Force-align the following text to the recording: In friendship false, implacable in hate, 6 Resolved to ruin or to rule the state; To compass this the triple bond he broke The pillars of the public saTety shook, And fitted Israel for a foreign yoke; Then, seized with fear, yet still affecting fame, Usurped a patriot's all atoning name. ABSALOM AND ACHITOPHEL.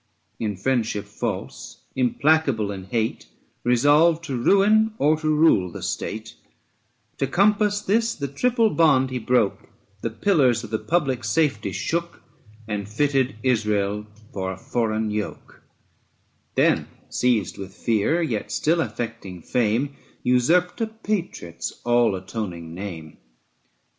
In 0.39 0.57
friendship 0.57 1.05
false, 1.05 1.81
implacable 1.95 2.71
in 2.71 2.85
hate, 2.85 3.21
6 3.25 3.31
Resolved 3.63 4.23
to 4.23 4.35
ruin 4.35 4.95
or 4.97 5.15
to 5.19 5.27
rule 5.27 5.69
the 5.71 5.83
state; 5.83 6.33
To 7.19 7.27
compass 7.27 7.81
this 7.83 8.15
the 8.15 8.27
triple 8.27 8.71
bond 8.71 9.11
he 9.11 9.19
broke 9.19 9.69
The 10.01 10.09
pillars 10.09 10.63
of 10.63 10.71
the 10.71 10.79
public 10.79 11.19
saTety 11.19 11.71
shook, 11.71 12.23
And 12.67 12.89
fitted 12.89 13.35
Israel 13.43 14.07
for 14.33 14.51
a 14.51 14.57
foreign 14.57 15.11
yoke; 15.11 15.61
Then, 16.55 16.87
seized 17.09 17.59
with 17.59 17.75
fear, 17.75 18.23
yet 18.23 18.51
still 18.51 18.81
affecting 18.81 19.43
fame, 19.43 19.95
Usurped 20.23 20.81
a 20.81 20.87
patriot's 20.87 21.79
all 21.85 22.15
atoning 22.15 22.73
name. 22.73 22.87
ABSALOM 22.89 23.05
AND 23.05 23.17
ACHITOPHEL. 23.17 23.23